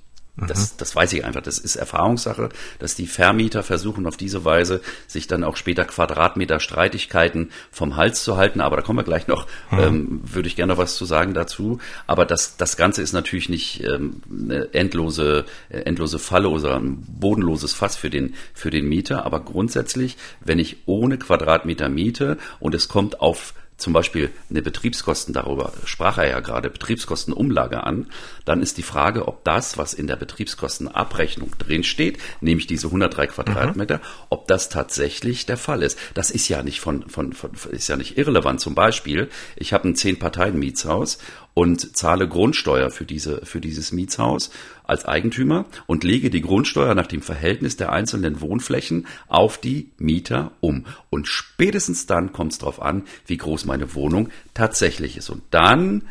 [0.45, 0.77] Das, mhm.
[0.77, 1.41] das weiß ich einfach.
[1.41, 6.59] Das ist Erfahrungssache, dass die Vermieter versuchen auf diese Weise sich dann auch später Quadratmeter
[6.59, 8.61] Streitigkeiten vom Hals zu halten.
[8.61, 9.79] Aber da kommen wir gleich noch, mhm.
[9.79, 11.79] ähm, würde ich gerne noch was zu sagen dazu.
[12.05, 17.03] Aber das, das Ganze ist natürlich nicht ähm, eine endlose, äh, endlose Falle oder ein
[17.07, 19.25] bodenloses Fass für den, für den Mieter.
[19.25, 25.33] Aber grundsätzlich, wenn ich ohne Quadratmeter miete und es kommt auf zum Beispiel eine Betriebskosten,
[25.33, 28.07] darüber sprach er ja gerade, Betriebskostenumlage an,
[28.43, 33.27] dann ist die Frage, ob das, was in der Betriebskostenabrechnung drin steht, nämlich diese 103
[33.27, 34.01] Quadratmeter, mhm.
[34.29, 35.97] ob das tatsächlich der Fall ist.
[36.15, 38.59] Das ist ja nicht von, von, von ist ja nicht irrelevant.
[38.59, 41.19] Zum Beispiel, ich habe ein Zehn-Parteien-Mietshaus
[41.53, 44.51] und zahle Grundsteuer für diese, für dieses Mietshaus
[44.87, 50.51] als Eigentümer und lege die Grundsteuer nach dem Verhältnis der einzelnen Wohnflächen auf die Mieter
[50.59, 50.85] um.
[51.09, 55.29] Und spätestens dann kommt es darauf an, wie groß meine Wohnung tatsächlich ist.
[55.29, 56.03] Und dann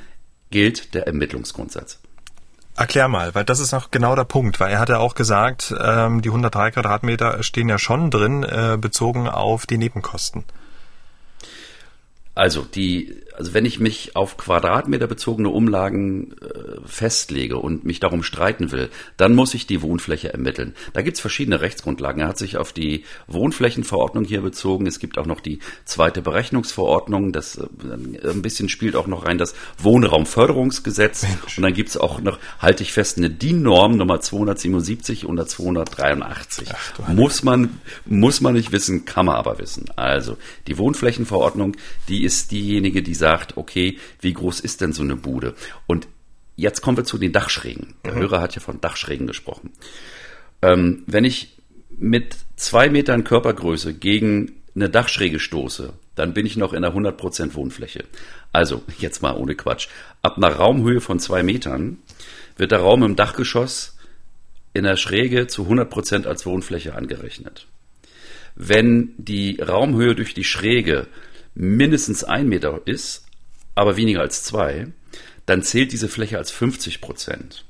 [0.51, 1.99] gilt der Ermittlungsgrundsatz.
[2.77, 5.75] Erklär mal, weil das ist noch genau der Punkt, weil er hat ja auch gesagt,
[5.83, 10.45] ähm, die 103 Quadratmeter stehen ja schon drin, äh, bezogen auf die Nebenkosten.
[12.35, 18.23] Also die also wenn ich mich auf Quadratmeter bezogene Umlagen äh, festlege und mich darum
[18.23, 20.75] streiten will, dann muss ich die Wohnfläche ermitteln.
[20.95, 22.23] Da gibt's verschiedene Rechtsgrundlagen.
[22.23, 24.87] Er hat sich auf die Wohnflächenverordnung hier bezogen.
[24.87, 27.33] Es gibt auch noch die zweite Berechnungsverordnung.
[27.33, 31.23] Das äh, ein bisschen spielt auch noch rein das Wohnraumförderungsgesetz.
[31.23, 31.59] Mensch.
[31.59, 36.69] Und dann gibt's auch noch, halte ich fest, eine DIN-Norm Nummer 277 und 283.
[36.73, 39.87] Ach, muss man, muss man nicht wissen, kann man aber wissen.
[39.97, 41.77] Also die Wohnflächenverordnung,
[42.09, 45.55] die ist diejenige, die sagt, sagt, okay, wie groß ist denn so eine Bude?
[45.89, 46.07] Und
[46.55, 47.95] jetzt kommen wir zu den Dachschrägen.
[48.05, 48.21] Der mhm.
[48.21, 49.73] Hörer hat ja von Dachschrägen gesprochen.
[50.63, 51.59] Ähm, wenn ich
[51.91, 57.55] mit zwei Metern Körpergröße gegen eine Dachschräge stoße, dann bin ich noch in der 100%
[57.55, 58.05] Wohnfläche.
[58.53, 59.89] Also, jetzt mal ohne Quatsch.
[60.23, 61.99] Ab einer Raumhöhe von zwei Metern
[62.57, 63.97] wird der Raum im Dachgeschoss
[64.73, 67.67] in der Schräge zu 100% als Wohnfläche angerechnet.
[68.55, 71.09] Wenn die Raumhöhe durch die Schräge
[71.57, 73.25] mindestens ein Meter ist,
[73.75, 74.89] aber weniger als zwei,
[75.47, 77.65] dann zählt diese Fläche als 50 Prozent.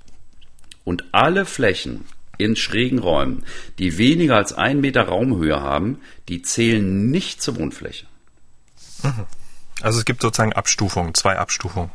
[0.85, 2.05] Und alle Flächen
[2.38, 3.44] in schrägen Räumen,
[3.79, 8.07] die weniger als ein Meter Raumhöhe haben, die zählen nicht zur Wohnfläche.
[9.03, 9.27] Mhm.
[9.83, 11.90] Also es gibt sozusagen Abstufungen, zwei Abstufungen.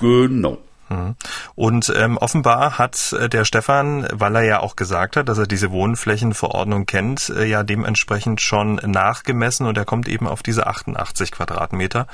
[0.00, 0.58] Genau.
[0.88, 1.16] Mhm.
[1.54, 5.46] Und ähm, offenbar hat äh, der Stefan, weil er ja auch gesagt hat, dass er
[5.46, 11.30] diese Wohnflächenverordnung kennt, äh, ja dementsprechend schon nachgemessen und er kommt eben auf diese 88
[11.30, 12.06] Quadratmeter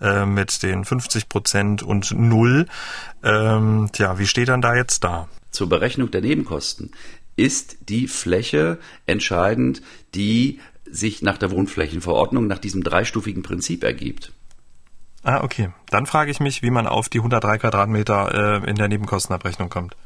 [0.00, 2.66] äh, mit den 50 Prozent und null.
[3.22, 5.28] Ähm, tja, wie steht dann da jetzt da?
[5.50, 6.90] Zur Berechnung der Nebenkosten
[7.36, 9.82] ist die Fläche entscheidend,
[10.14, 14.32] die sich nach der Wohnflächenverordnung nach diesem dreistufigen Prinzip ergibt.
[15.22, 15.70] Ah, okay.
[15.90, 19.96] Dann frage ich mich, wie man auf die 103 Quadratmeter äh, in der Nebenkostenabrechnung kommt.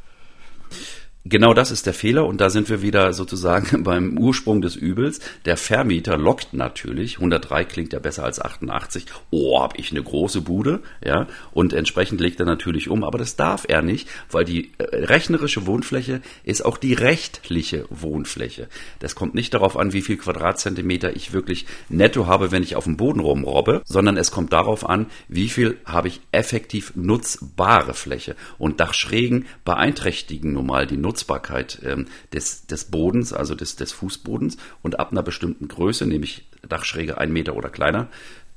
[1.24, 5.20] Genau das ist der Fehler und da sind wir wieder sozusagen beim Ursprung des Übels.
[5.44, 10.40] Der Vermieter lockt natürlich, 103 klingt ja besser als 88, oh, hab ich eine große
[10.40, 14.72] Bude, ja, und entsprechend legt er natürlich um, aber das darf er nicht, weil die
[14.78, 18.66] äh, rechnerische Wohnfläche ist auch die rechtliche Wohnfläche.
[18.98, 22.84] Das kommt nicht darauf an, wie viel Quadratzentimeter ich wirklich netto habe, wenn ich auf
[22.84, 28.34] dem Boden rumrobbe, sondern es kommt darauf an, wie viel habe ich effektiv nutzbare Fläche
[28.58, 33.92] und Dachschrägen beeinträchtigen nun mal die Nutzung Nutzbarkeit ähm, des, des Bodens, also des, des
[33.92, 38.08] Fußbodens und ab einer bestimmten Größe, nämlich Dachschräge ein Meter oder kleiner,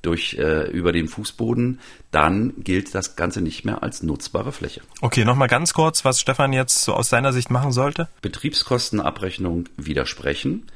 [0.01, 1.79] durch äh, über den Fußboden,
[2.11, 4.81] dann gilt das Ganze nicht mehr als nutzbare Fläche.
[5.01, 8.07] Okay, nochmal ganz kurz, was Stefan jetzt so aus seiner Sicht machen sollte.
[8.21, 10.67] Betriebskostenabrechnung widersprechen,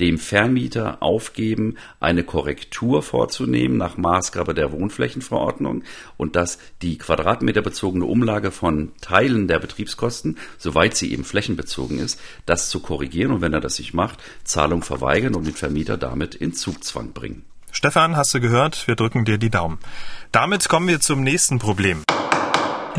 [0.00, 5.82] dem Vermieter aufgeben, eine Korrektur vorzunehmen nach Maßgabe der Wohnflächenverordnung
[6.16, 12.70] und dass die quadratmeterbezogene Umlage von Teilen der Betriebskosten, soweit sie eben flächenbezogen ist, das
[12.70, 16.52] zu korrigieren und wenn er das nicht macht, Zahlung verweigern und den Vermieter damit in
[16.52, 17.44] Zugzwang bringen.
[17.70, 18.88] Stefan, hast du gehört?
[18.88, 19.78] Wir drücken dir die Daumen.
[20.32, 22.02] Damit kommen wir zum nächsten Problem.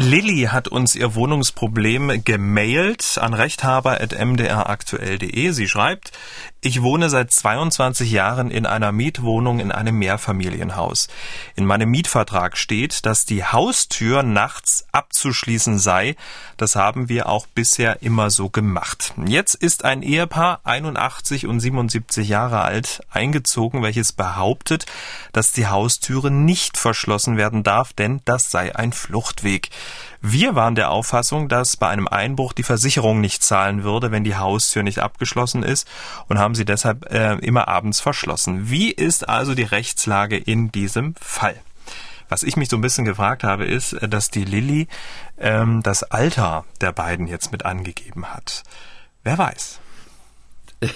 [0.02, 5.52] Lilly hat uns ihr Wohnungsproblem gemailt an rechthaber.mdraktuell.de.
[5.52, 6.14] Sie schreibt,
[6.62, 11.08] ich wohne seit 22 Jahren in einer Mietwohnung in einem Mehrfamilienhaus.
[11.56, 16.18] In meinem Mietvertrag steht, dass die Haustür nachts abzuschließen sei.
[16.58, 19.14] Das haben wir auch bisher immer so gemacht.
[19.26, 24.86] Jetzt ist ein Ehepaar 81 und 77 Jahre alt eingezogen, welches behauptet,
[25.32, 29.70] dass die Haustüre nicht verschlossen werden darf, denn das sei ein Fluchtweg.
[30.22, 34.36] Wir waren der Auffassung, dass bei einem Einbruch die Versicherung nicht zahlen würde, wenn die
[34.36, 35.88] Haustür nicht abgeschlossen ist
[36.28, 38.70] und haben sie deshalb äh, immer abends verschlossen.
[38.70, 41.56] Wie ist also die Rechtslage in diesem Fall?
[42.30, 44.88] Was ich mich so ein bisschen gefragt habe, ist, äh, dass die Lilly
[45.38, 48.64] ähm, das Alter der beiden jetzt mit angegeben hat.
[49.24, 49.80] Wer weiß?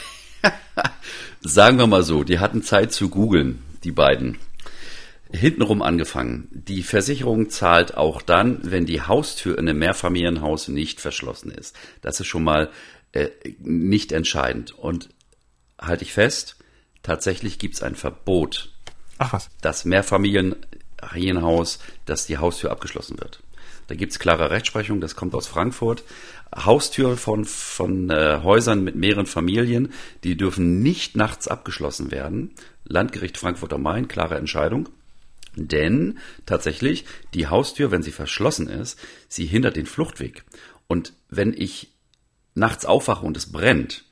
[1.42, 4.38] Sagen wir mal so, die hatten Zeit zu googeln, die beiden
[5.32, 6.48] hintenrum angefangen.
[6.52, 11.76] Die Versicherung zahlt auch dann, wenn die Haustür in einem Mehrfamilienhaus nicht verschlossen ist.
[12.02, 12.70] Das ist schon mal
[13.13, 14.78] äh, nicht entscheidend.
[14.78, 15.10] Und
[15.86, 16.58] halte ich fest,
[17.02, 18.72] tatsächlich gibt es ein Verbot.
[19.17, 19.50] Ach was.
[19.62, 23.41] Das Mehrfamilienhaus, dass die Haustür abgeschlossen wird.
[23.88, 26.04] Da gibt es klare Rechtsprechung, das kommt aus Frankfurt.
[26.56, 29.91] Haustür von, von äh, Häusern mit mehreren Familien,
[30.24, 32.52] die dürfen nicht nachts abgeschlossen werden.
[32.86, 34.89] Landgericht Frankfurt am Main, klare Entscheidung.
[35.56, 40.43] Denn tatsächlich, die Haustür, wenn sie verschlossen ist, sie hindert den Fluchtweg.
[40.88, 41.91] Und wenn ich
[42.56, 44.06] nachts aufwache und es brennt,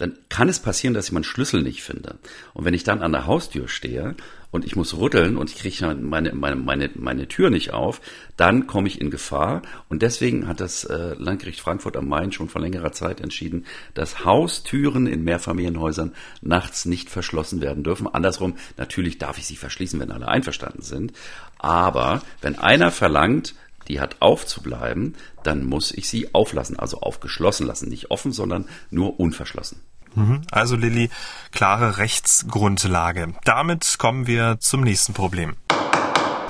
[0.00, 2.18] dann kann es passieren, dass ich meinen Schlüssel nicht finde.
[2.54, 4.14] Und wenn ich dann an der Haustür stehe
[4.50, 8.00] und ich muss rütteln und ich kriege meine, meine, meine, meine Tür nicht auf,
[8.38, 9.60] dann komme ich in Gefahr.
[9.90, 14.24] Und deswegen hat das äh, Landgericht Frankfurt am Main schon vor längerer Zeit entschieden, dass
[14.24, 18.08] Haustüren in Mehrfamilienhäusern nachts nicht verschlossen werden dürfen.
[18.08, 21.12] Andersrum, natürlich darf ich sie verschließen, wenn alle einverstanden sind.
[21.58, 23.54] Aber wenn einer verlangt,
[23.88, 27.90] die hat aufzubleiben, dann muss ich sie auflassen, also aufgeschlossen lassen.
[27.90, 29.82] Nicht offen, sondern nur unverschlossen.
[30.14, 30.42] Mhm.
[30.50, 31.10] Also Lilly,
[31.52, 33.34] klare Rechtsgrundlage.
[33.44, 35.56] Damit kommen wir zum nächsten Problem.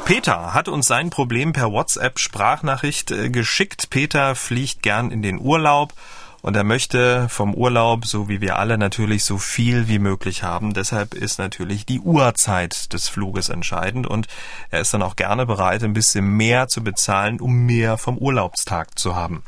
[0.05, 3.91] Peter hat uns sein Problem per WhatsApp-Sprachnachricht äh, geschickt.
[3.91, 5.93] Peter fliegt gern in den Urlaub
[6.43, 10.75] und er möchte vom Urlaub, so wie wir alle natürlich, so viel wie möglich haben.
[10.75, 14.27] Deshalb ist natürlich die Uhrzeit des Fluges entscheidend und
[14.71, 18.99] er ist dann auch gerne bereit, ein bisschen mehr zu bezahlen, um mehr vom Urlaubstag
[18.99, 19.43] zu haben.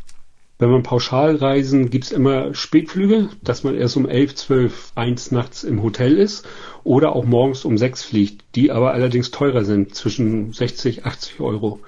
[0.63, 5.65] Wenn man pauschal reisen, gibt's immer Spätflüge, dass man erst um 11, 12, 1 nachts
[5.65, 6.47] im Hotel ist
[6.85, 11.81] oder auch morgens um 6 fliegt, die aber allerdings teurer sind, zwischen 60, 80 Euro.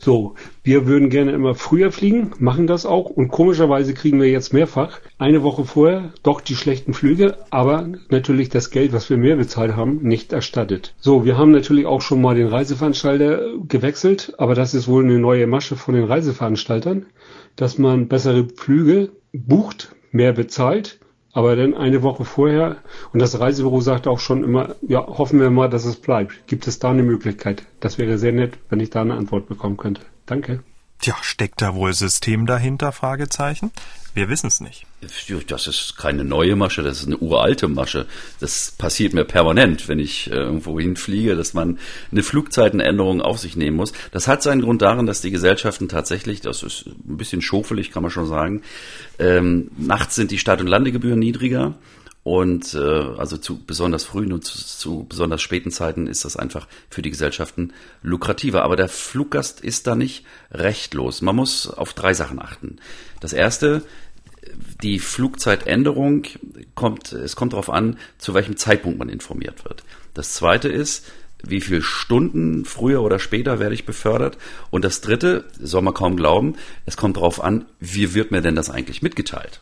[0.00, 0.34] So,
[0.64, 4.98] wir würden gerne immer früher fliegen, machen das auch und komischerweise kriegen wir jetzt mehrfach
[5.18, 9.76] eine Woche vorher doch die schlechten Flüge, aber natürlich das Geld, was wir mehr bezahlt
[9.76, 10.94] haben, nicht erstattet.
[10.98, 15.20] So, wir haben natürlich auch schon mal den Reiseveranstalter gewechselt, aber das ist wohl eine
[15.20, 17.06] neue Masche von den Reiseveranstaltern
[17.56, 21.00] dass man bessere Flüge bucht, mehr bezahlt,
[21.32, 22.76] aber dann eine Woche vorher
[23.12, 26.46] und das Reisebüro sagt auch schon immer, ja, hoffen wir mal, dass es bleibt.
[26.46, 27.64] Gibt es da eine Möglichkeit?
[27.80, 30.02] Das wäre sehr nett, wenn ich da eine Antwort bekommen könnte.
[30.24, 30.62] Danke.
[31.00, 32.92] Tja, steckt da wohl System dahinter?
[32.92, 33.70] Fragezeichen.
[34.16, 34.86] Wir wissen es nicht.
[35.46, 38.06] Das ist keine neue Masche, das ist eine uralte Masche.
[38.40, 41.78] Das passiert mir permanent, wenn ich äh, irgendwo hinfliege, dass man
[42.10, 43.92] eine Flugzeitenänderung auf sich nehmen muss.
[44.12, 48.02] Das hat seinen Grund darin, dass die Gesellschaften tatsächlich, das ist ein bisschen schofelig, kann
[48.02, 48.62] man schon sagen,
[49.18, 51.74] ähm, nachts sind die Start- und Landegebühren niedriger.
[52.26, 52.78] Und äh,
[53.18, 57.10] also zu besonders frühen und zu, zu besonders späten Zeiten ist das einfach für die
[57.10, 58.64] Gesellschaften lukrativer.
[58.64, 61.22] Aber der Fluggast ist da nicht rechtlos.
[61.22, 62.78] Man muss auf drei Sachen achten.
[63.20, 63.84] Das erste,
[64.82, 66.24] die Flugzeitänderung
[66.74, 69.84] kommt, es kommt darauf an, zu welchem Zeitpunkt man informiert wird.
[70.12, 71.06] Das zweite ist,
[71.44, 74.36] wie viele Stunden früher oder später werde ich befördert.
[74.72, 78.56] Und das dritte, soll man kaum glauben, es kommt darauf an, wie wird mir denn
[78.56, 79.60] das eigentlich mitgeteilt?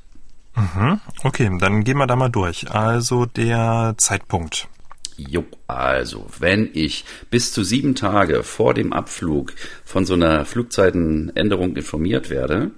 [0.57, 1.01] Mhm.
[1.23, 2.71] Okay, dann gehen wir da mal durch.
[2.71, 4.69] Also der Zeitpunkt.
[5.17, 9.53] Jo, also wenn ich bis zu sieben Tage vor dem Abflug
[9.85, 12.73] von so einer Flugzeitenänderung informiert werde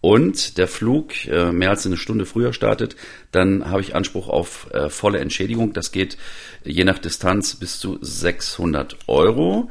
[0.00, 2.96] und der Flug äh, mehr als eine Stunde früher startet,
[3.30, 5.74] dann habe ich Anspruch auf äh, volle Entschädigung.
[5.74, 6.16] Das geht
[6.64, 9.68] je nach Distanz bis zu 600 Euro.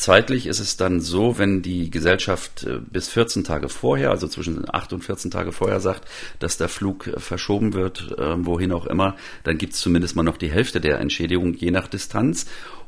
[0.00, 4.64] Zeitlich ist es dann so, wenn die Gesellschaft äh, bis 14 Tage vorher, also zwischen
[4.66, 6.08] 8 und 14 Tage vorher sagt,
[6.38, 10.22] dass der Flug äh, verschoben wird, äh, wohin auch immer, dann gibt es zumindest mal
[10.22, 12.46] noch die Hälfte der Entschädigung je nach Distanz.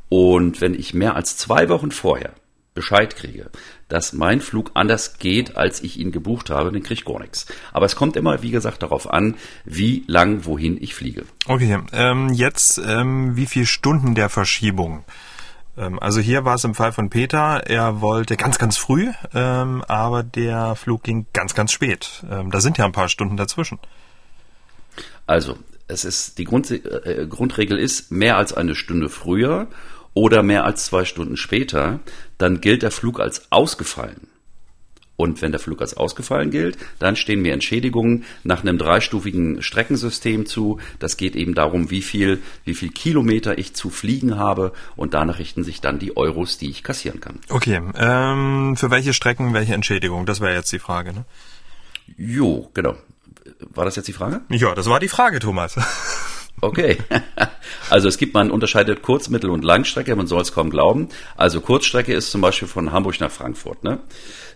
[0.09, 2.33] Und wenn ich mehr als zwei Wochen vorher
[2.73, 3.51] Bescheid kriege,
[3.89, 7.45] dass mein Flug anders geht, als ich ihn gebucht habe, dann kriege ich gar nichts.
[7.75, 9.35] Aber es kommt immer, wie gesagt, darauf an,
[9.67, 11.27] wie lang wohin ich fliege.
[11.47, 15.05] Okay, ähm, jetzt ähm, wie viele Stunden der Verschiebung?
[15.77, 19.83] Ähm, also hier war es im Fall von Peter, er wollte ganz, ganz früh, ähm,
[19.89, 22.25] aber der Flug ging ganz, ganz spät.
[22.31, 23.79] Ähm, da sind ja ein paar Stunden dazwischen.
[25.27, 25.59] Also,
[25.89, 29.69] es ist die Grund, äh, Grundregel ist mehr als eine Stunde früher
[30.15, 32.01] oder mehr als zwei Stunden später,
[32.39, 34.29] dann gilt der Flug als ausgefallen.
[35.23, 40.47] Und wenn der Flug als ausgefallen gilt, dann stehen mir Entschädigungen nach einem dreistufigen Streckensystem
[40.47, 40.81] zu.
[40.99, 45.39] Das geht eben darum, wie viel, wie viel Kilometer ich zu fliegen habe und danach
[45.39, 47.39] richten sich dann die Euros, die ich kassieren kann.
[47.51, 50.27] Okay, ähm, für welche Strecken welche Entschädigung?
[50.27, 51.25] Das wäre jetzt die Frage, ne?
[52.17, 52.97] Jo, genau.
[53.61, 54.41] War das jetzt die Frage?
[54.49, 55.77] Ja, das war die Frage, Thomas.
[56.63, 56.97] Okay.
[57.91, 61.09] Also es gibt, man unterscheidet Kurz-, Mittel- und Langstrecke, man soll es kaum glauben.
[61.37, 63.85] Also Kurzstrecke ist zum Beispiel von Hamburg nach Frankfurt.
[63.85, 64.01] Ne?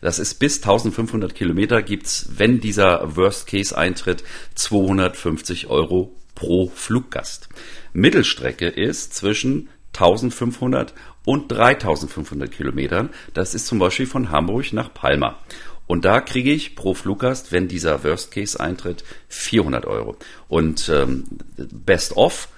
[0.00, 7.48] Das ist bis 1500 Kilometer gibt's, wenn dieser Worst Case eintritt, 250 Euro pro Fluggast.
[7.92, 13.10] Mittelstrecke ist zwischen 1500 und 3500 Kilometern.
[13.34, 15.38] Das ist zum Beispiel von Hamburg nach Palma.
[15.86, 20.16] Und da kriege ich pro Fluggast, wenn dieser Worst Case eintritt, 400 Euro.
[20.48, 21.24] Und ähm,
[21.56, 22.48] Best of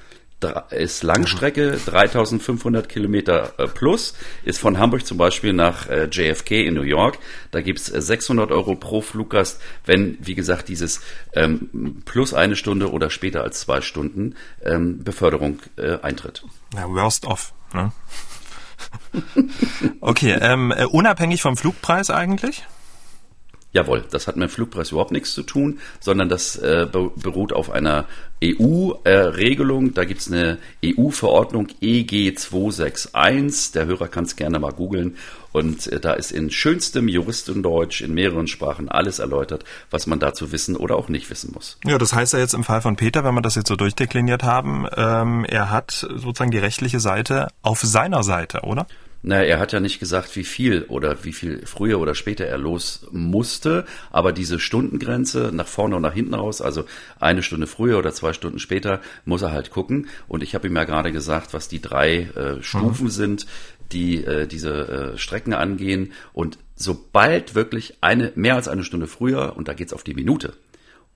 [0.71, 4.14] ist Langstrecke, 3500 Kilometer äh, plus,
[4.45, 7.19] ist von Hamburg zum Beispiel nach äh, JFK in New York.
[7.51, 11.01] Da gibt's 600 Euro pro Fluggast, wenn, wie gesagt, dieses
[11.33, 16.45] ähm, plus eine Stunde oder später als zwei Stunden ähm, Beförderung äh, eintritt.
[16.75, 17.53] Ja, worst off.
[17.75, 17.91] Ne?
[20.01, 22.64] okay, ähm, äh, unabhängig vom Flugpreis eigentlich?
[23.72, 27.70] Jawohl, das hat mit dem Flugpreis überhaupt nichts zu tun, sondern das äh, beruht auf
[27.70, 28.07] einer
[28.42, 29.92] EU-Regelung.
[29.92, 33.72] Da gibt's eine EU-Verordnung EG 261.
[33.72, 35.16] Der Hörer kann es gerne mal googeln.
[35.52, 40.50] Und äh, da ist in schönstem Juristendeutsch in mehreren Sprachen alles erläutert, was man dazu
[40.50, 41.78] wissen oder auch nicht wissen muss.
[41.85, 44.44] Ja, das heißt ja jetzt im Fall von Peter, wenn wir das jetzt so durchdekliniert
[44.44, 48.87] haben, ähm, er hat sozusagen die rechtliche Seite auf seiner Seite, oder?
[49.29, 52.57] Na, er hat ja nicht gesagt, wie viel oder wie viel früher oder später er
[52.57, 56.87] los musste, aber diese Stundengrenze nach vorne und nach hinten raus, also
[57.21, 60.07] eine Stunde früher oder zwei Stunden später, muss er halt gucken.
[60.29, 63.11] Und ich habe ihm ja gerade gesagt, was die drei äh, Stufen mhm.
[63.11, 63.47] sind,
[63.93, 66.12] die äh, diese äh, Strecken angehen.
[66.33, 70.55] Und sobald wirklich eine mehr als eine Stunde früher, und da geht's auf die Minute,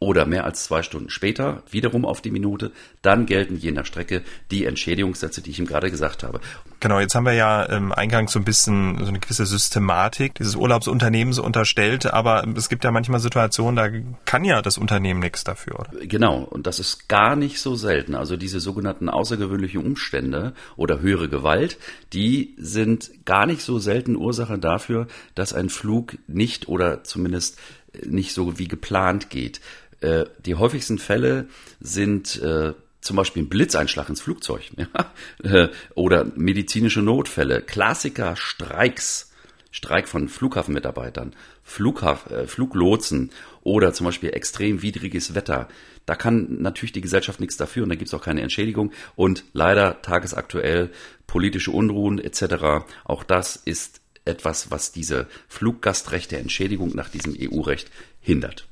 [0.02, 4.22] oder mehr als zwei Stunden später, wiederum auf die Minute, dann gelten je nach Strecke
[4.50, 6.40] die Entschädigungssätze, die ich ihm gerade gesagt habe.
[6.80, 10.56] Genau, jetzt haben wir ja im Eingang so ein bisschen so eine gewisse Systematik dieses
[10.56, 13.88] Urlaubsunternehmens unterstellt, aber es gibt ja manchmal Situationen, da
[14.24, 15.90] kann ja das Unternehmen nichts dafür, oder?
[16.06, 18.16] Genau, und das ist gar nicht so selten.
[18.16, 21.78] Also diese sogenannten außergewöhnlichen Umstände oder höhere Gewalt,
[22.12, 27.58] die sind gar nicht so selten Ursache dafür, dass ein Flug nicht oder zumindest
[28.04, 29.60] nicht so wie geplant geht.
[30.02, 31.48] Äh, die häufigsten Fälle
[31.80, 35.12] sind äh, zum Beispiel ein Blitzeinschlag ins Flugzeug ja?
[35.42, 39.32] Äh, oder medizinische Notfälle, Klassiker, Streiks,
[39.70, 43.30] Streik von Flughafenmitarbeitern, Flughaf äh, Fluglotsen
[43.62, 45.68] oder zum Beispiel extrem widriges Wetter.
[46.04, 48.92] Da kann natürlich die Gesellschaft nichts dafür und da gibt es auch keine Entschädigung.
[49.16, 50.90] Und leider tagesaktuell
[51.26, 52.84] politische Unruhen etc.
[53.04, 58.66] Auch das ist etwas, was diese Fluggastrechte Entschädigung nach diesem EU-Recht hindert.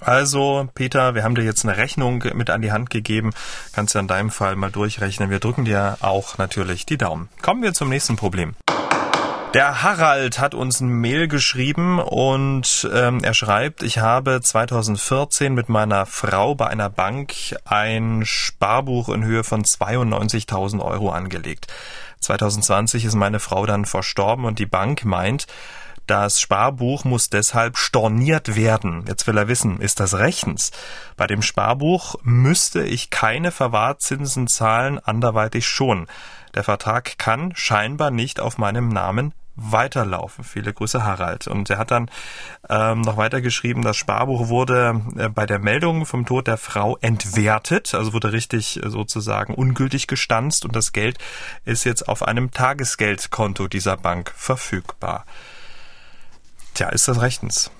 [0.00, 3.32] Also, Peter, wir haben dir jetzt eine Rechnung mit an die Hand gegeben.
[3.72, 5.30] Kannst du in deinem Fall mal durchrechnen.
[5.30, 7.28] Wir drücken dir auch natürlich die Daumen.
[7.42, 8.54] Kommen wir zum nächsten Problem.
[9.54, 15.68] Der Harald hat uns ein Mail geschrieben und ähm, er schreibt, ich habe 2014 mit
[15.68, 21.68] meiner Frau bei einer Bank ein Sparbuch in Höhe von 92.000 Euro angelegt.
[22.18, 25.46] 2020 ist meine Frau dann verstorben und die Bank meint,
[26.06, 29.04] das Sparbuch muss deshalb storniert werden.
[29.08, 30.70] Jetzt will er wissen, ist das rechtens?
[31.16, 36.06] Bei dem Sparbuch müsste ich keine Verwahrzinsen zahlen, anderweitig schon.
[36.54, 40.44] Der Vertrag kann scheinbar nicht auf meinem Namen weiterlaufen.
[40.44, 41.46] Viele Grüße, Harald.
[41.46, 42.10] Und er hat dann
[42.68, 46.96] ähm, noch weiter geschrieben, das Sparbuch wurde äh, bei der Meldung vom Tod der Frau
[47.00, 51.18] entwertet, also wurde richtig äh, sozusagen ungültig gestanzt und das Geld
[51.64, 55.24] ist jetzt auf einem Tagesgeldkonto dieser Bank verfügbar.
[56.74, 57.70] Tja, ist das rechtens?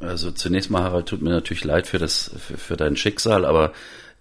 [0.00, 3.72] Also zunächst mal, Harald, tut mir natürlich leid für das, für, für dein Schicksal, aber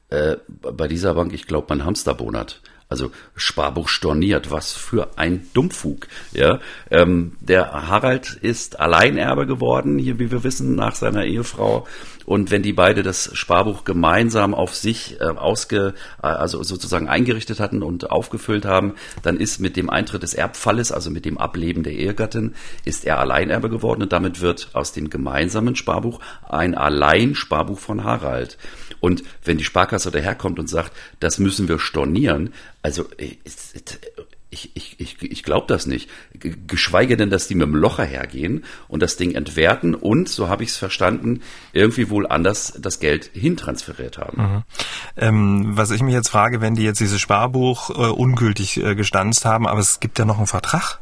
[0.10, 2.62] äh, bei dieser Bank, ich glaube, mein Hamster bonert.
[2.90, 6.08] Also Sparbuch storniert, was für ein Dummfug.
[6.32, 11.86] Ja, ähm, der Harald ist Alleinerbe geworden, hier wie wir wissen, nach seiner Ehefrau.
[12.28, 17.62] Und wenn die beide das Sparbuch gemeinsam auf sich äh, ausge, äh, also sozusagen eingerichtet
[17.62, 21.84] hatten und aufgefüllt haben, dann ist mit dem Eintritt des Erbfalles, also mit dem Ableben
[21.84, 27.80] der Ehegattin, ist er Alleinerbe geworden und damit wird aus dem gemeinsamen Sparbuch ein Alleinsparbuch
[27.80, 28.58] von Harald.
[29.00, 33.38] Und wenn die Sparkasse daherkommt und sagt, das müssen wir stornieren, also äh,
[34.50, 36.10] ich, ich, ich, ich glaube das nicht.
[36.68, 40.64] Geschweige denn, dass die mit dem Locher hergehen und das Ding entwerten und, so habe
[40.64, 41.42] ich es verstanden,
[41.74, 44.42] irgendwie wohl anders das Geld hintransferiert haben.
[44.42, 44.64] Mhm.
[45.18, 49.46] Ähm, was ich mich jetzt frage, wenn die jetzt dieses Sparbuch äh, ungültig äh, gestanzt
[49.46, 51.00] haben, aber es gibt ja noch einen Vertrag.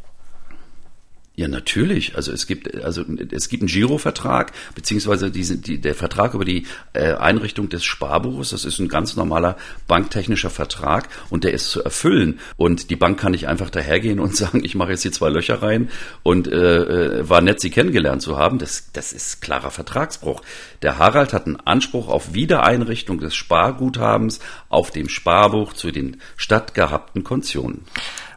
[1.38, 2.15] Ja, natürlich.
[2.15, 6.65] Also es gibt also es gibt einen Girovertrag beziehungsweise diese, die, der Vertrag über die
[6.93, 8.51] äh, Einrichtung des Sparbuches.
[8.51, 12.39] Das ist ein ganz normaler banktechnischer Vertrag und der ist zu erfüllen.
[12.55, 15.61] Und die Bank kann nicht einfach dahergehen und sagen, ich mache jetzt hier zwei Löcher
[15.61, 15.89] rein
[16.23, 18.57] und äh, äh, war nett, Sie kennengelernt zu haben.
[18.57, 20.41] Das das ist klarer Vertragsbruch.
[20.83, 27.25] Der Harald hat einen Anspruch auf Wiedereinrichtung des Sparguthabens auf dem Sparbuch zu den stattgehabten
[27.25, 27.83] Kontionen.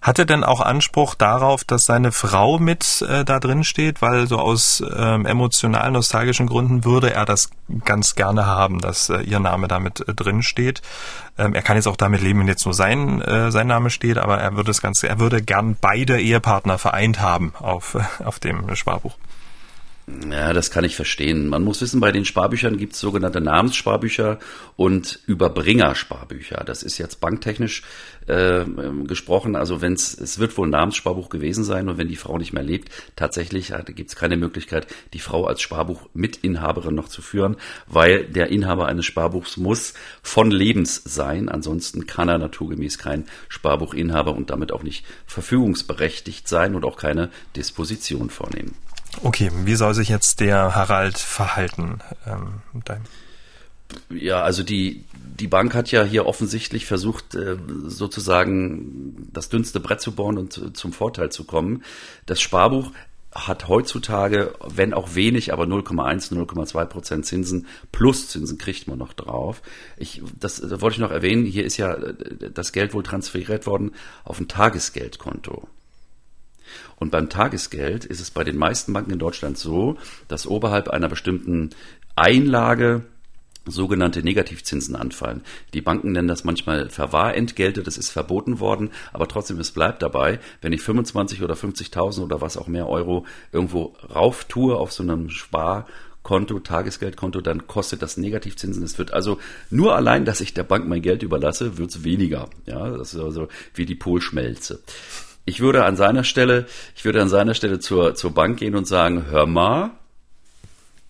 [0.02, 4.00] Hat er denn auch Anspruch darauf, dass seine Frau mit äh, da drin steht?
[4.00, 7.50] Weil so aus ähm, emotional nostalgischen Gründen würde er das
[7.84, 10.82] ganz gerne haben, dass äh, ihr Name damit äh, drin steht.
[11.36, 14.18] Ähm, er kann jetzt auch damit leben, wenn jetzt nur sein, äh, sein Name steht,
[14.18, 18.74] aber er würde das Ganze, er würde gern beide Ehepartner vereint haben auf, auf dem
[18.74, 19.16] Sparbuch.
[20.30, 21.48] Ja, das kann ich verstehen.
[21.48, 24.38] Man muss wissen, bei den Sparbüchern gibt es sogenannte Namenssparbücher
[24.76, 26.64] und Überbringersparbücher.
[26.64, 27.82] Das ist jetzt banktechnisch
[28.26, 28.64] äh,
[29.04, 29.54] gesprochen.
[29.54, 32.52] Also wenn es es wird wohl ein Namenssparbuch gewesen sein und wenn die Frau nicht
[32.52, 37.20] mehr lebt, tatsächlich äh, gibt es keine Möglichkeit, die Frau als Sparbuch Mitinhaberin noch zu
[37.20, 37.56] führen,
[37.86, 41.48] weil der Inhaber eines Sparbuchs muss von Lebens sein.
[41.48, 47.30] Ansonsten kann er naturgemäß kein Sparbuchinhaber und damit auch nicht verfügungsberechtigt sein und auch keine
[47.56, 48.74] Disposition vornehmen.
[49.22, 51.98] Okay, wie soll sich jetzt der Harald verhalten?
[52.26, 52.60] Ähm,
[54.10, 57.56] ja, also die, die Bank hat ja hier offensichtlich versucht, äh,
[57.86, 61.82] sozusagen das dünnste Brett zu bauen und zum Vorteil zu kommen.
[62.26, 62.90] Das Sparbuch
[63.32, 69.12] hat heutzutage, wenn auch wenig, aber 0,1, 0,2 Prozent Zinsen plus Zinsen kriegt man noch
[69.12, 69.62] drauf.
[69.96, 71.44] Ich, das, das wollte ich noch erwähnen.
[71.44, 73.92] Hier ist ja äh, das Geld wohl transferiert worden
[74.24, 75.68] auf ein Tagesgeldkonto.
[76.96, 79.96] Und beim Tagesgeld ist es bei den meisten Banken in Deutschland so,
[80.28, 81.70] dass oberhalb einer bestimmten
[82.16, 83.04] Einlage
[83.70, 85.42] sogenannte Negativzinsen anfallen.
[85.74, 90.40] Die Banken nennen das manchmal Verwahrentgelte, das ist verboten worden, aber trotzdem, es bleibt dabei,
[90.60, 95.02] wenn ich 25 oder 50.000 oder was auch mehr Euro irgendwo rauf tue auf so
[95.02, 98.82] einem Sparkonto, Tagesgeldkonto, dann kostet das Negativzinsen.
[98.82, 99.38] Es wird also
[99.70, 102.48] nur allein, dass ich der Bank mein Geld überlasse, wird es weniger.
[102.66, 104.80] Ja, das ist also wie die Polschmelze
[105.48, 108.86] ich würde an seiner Stelle, ich würde an seiner Stelle zur, zur Bank gehen und
[108.86, 109.90] sagen, hör mal,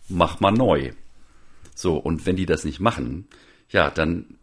[0.08, 0.92] mach mal neu.
[1.74, 3.26] So, und wenn die das nicht machen,
[3.68, 4.38] ja, dann,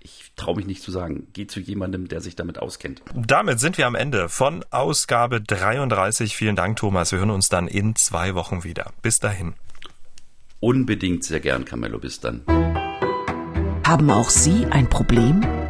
[0.00, 3.02] ich traue mich nicht zu sagen, geh zu jemandem, der sich damit auskennt.
[3.14, 6.36] Damit sind wir am Ende von Ausgabe 33.
[6.36, 7.12] Vielen Dank, Thomas.
[7.12, 8.92] Wir hören uns dann in zwei Wochen wieder.
[9.00, 9.54] Bis dahin.
[10.58, 11.98] Unbedingt sehr gern, Camillo.
[11.98, 12.42] Bis dann.
[13.86, 15.46] Haben auch Sie ein Problem?